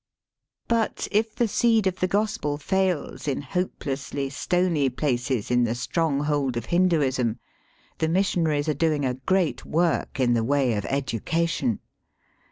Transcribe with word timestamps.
But 0.67 1.07
if 1.11 1.35
the 1.35 1.47
seed 1.47 1.85
of 1.85 1.99
the 1.99 2.07
gospel 2.07 2.57
fails 2.57 3.27
in 3.27 3.43
hope 3.43 3.81
lessly 3.85 4.31
stony 4.31 4.89
places 4.89 5.51
in 5.51 5.63
the 5.63 5.75
stronghold 5.75 6.57
of 6.57 6.65
Hin 6.65 6.89
duism 6.89 7.37
the 7.99 8.07
missionaries 8.09 8.67
are 8.67 8.73
doing 8.73 9.05
a 9.05 9.13
great 9.13 9.63
work 9.63 10.19
in 10.19 10.33
the 10.33 10.43
way 10.43 10.73
of 10.73 10.85
education. 10.85 11.81